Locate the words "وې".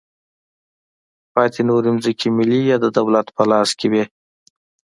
3.91-4.03